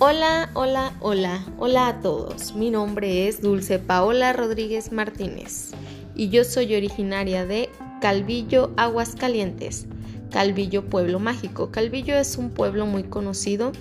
[0.00, 2.54] Hola, hola, hola, hola a todos.
[2.54, 5.72] Mi nombre es Dulce Paola Rodríguez Martínez
[6.14, 7.68] y yo soy originaria de
[8.00, 9.86] Calvillo, Aguascalientes.
[10.30, 11.72] Calvillo, pueblo mágico.
[11.72, 13.72] Calvillo es un pueblo muy conocido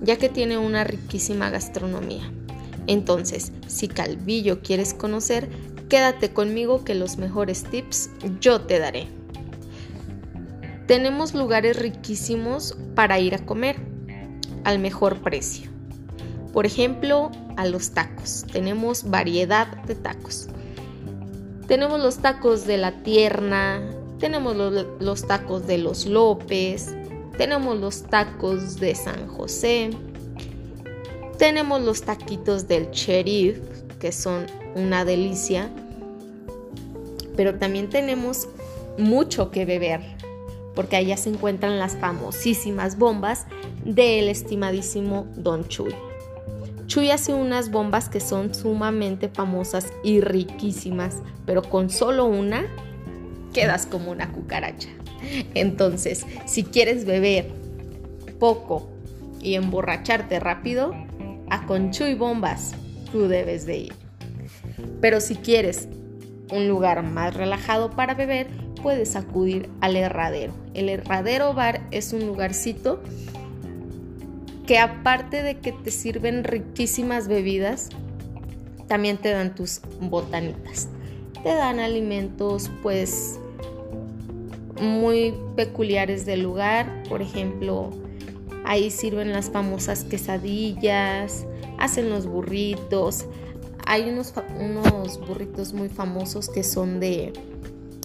[0.00, 2.28] ya que tiene una riquísima gastronomía.
[2.88, 5.48] Entonces, si Calvillo quieres conocer,
[5.88, 9.06] quédate conmigo que los mejores tips yo te daré.
[10.88, 13.89] Tenemos lugares riquísimos para ir a comer
[14.64, 15.70] al mejor precio.
[16.52, 18.44] Por ejemplo, a los tacos.
[18.52, 20.48] Tenemos variedad de tacos.
[21.66, 23.80] Tenemos los tacos de la tierna,
[24.18, 26.94] tenemos los, tacos de los López,
[27.38, 29.90] tenemos los tacos de San José,
[31.38, 33.58] tenemos los taquitos del sheriff,
[33.98, 35.70] que son una delicia,
[37.36, 38.48] pero también tenemos
[38.98, 40.00] mucho que beber,
[40.74, 43.46] porque allá se encuentran las famosísimas bombas
[43.84, 45.94] del estimadísimo Don Chuy.
[46.86, 52.66] Chuy hace unas bombas que son sumamente famosas y riquísimas, pero con solo una
[53.52, 54.88] quedas como una cucaracha.
[55.54, 57.50] Entonces, si quieres beber
[58.38, 58.88] poco
[59.40, 60.94] y emborracharte rápido,
[61.48, 62.74] a con Chuy Bombas
[63.12, 63.92] tú debes de ir.
[65.00, 65.88] Pero si quieres
[66.50, 68.48] un lugar más relajado para beber,
[68.82, 70.52] puedes acudir al Herradero.
[70.74, 73.02] El Herradero Bar es un lugarcito
[74.70, 77.88] que aparte de que te sirven riquísimas bebidas,
[78.86, 80.86] también te dan tus botanitas.
[81.42, 83.40] Te dan alimentos pues
[84.80, 87.90] muy peculiares del lugar, por ejemplo,
[88.64, 91.46] ahí sirven las famosas quesadillas,
[91.80, 93.24] hacen los burritos,
[93.86, 97.32] hay unos, unos burritos muy famosos que son de,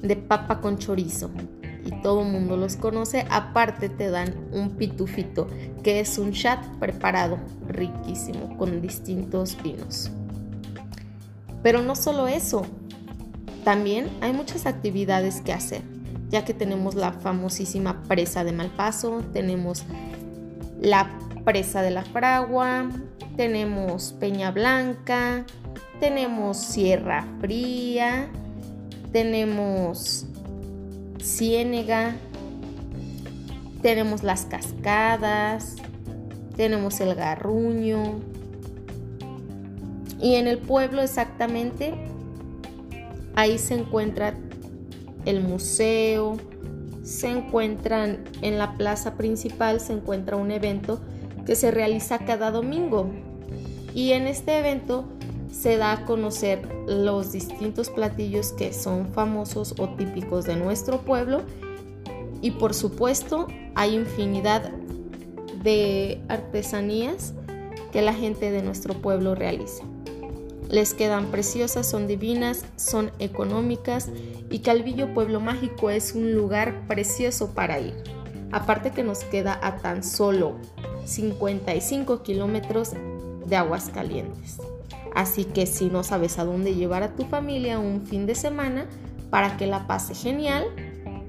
[0.00, 1.30] de papa con chorizo
[1.86, 3.26] y todo el mundo los conoce.
[3.30, 5.46] Aparte te dan un pitufito,
[5.82, 7.38] que es un chat preparado,
[7.68, 10.10] riquísimo, con distintos vinos.
[11.62, 12.66] Pero no solo eso,
[13.64, 15.82] también hay muchas actividades que hacer,
[16.28, 19.84] ya que tenemos la famosísima presa de Malpaso, tenemos
[20.80, 21.10] la
[21.44, 22.88] presa de la Fragua,
[23.36, 25.44] tenemos Peña Blanca,
[26.00, 28.28] tenemos Sierra Fría,
[29.12, 30.26] tenemos
[31.22, 32.16] ciénega,
[33.82, 35.76] tenemos las cascadas,
[36.56, 38.20] tenemos el garruño.
[40.20, 41.94] Y en el pueblo exactamente,
[43.34, 44.34] ahí se encuentra
[45.26, 46.38] el museo,
[47.02, 51.00] se encuentran en la plaza principal, se encuentra un evento
[51.44, 53.10] que se realiza cada domingo.
[53.94, 55.04] Y en este evento
[55.58, 61.42] se da a conocer los distintos platillos que son famosos o típicos de nuestro pueblo
[62.42, 64.70] y por supuesto hay infinidad
[65.62, 67.32] de artesanías
[67.90, 69.84] que la gente de nuestro pueblo realiza.
[70.68, 74.10] Les quedan preciosas, son divinas, son económicas
[74.50, 77.94] y Calvillo Pueblo Mágico es un lugar precioso para ir.
[78.52, 80.56] Aparte que nos queda a tan solo
[81.04, 82.92] 55 kilómetros
[83.46, 84.58] de Aguascalientes.
[85.16, 88.84] Así que si no sabes a dónde llevar a tu familia un fin de semana
[89.30, 90.66] para que la pase genial,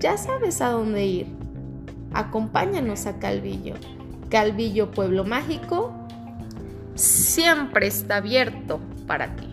[0.00, 1.26] ya sabes a dónde ir.
[2.12, 3.74] Acompáñanos a Calvillo.
[4.30, 5.94] Calvillo Pueblo Mágico
[6.96, 9.47] siempre está abierto para ti.